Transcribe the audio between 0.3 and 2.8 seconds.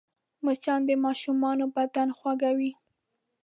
مچان د ماشومانو بدن خوږوي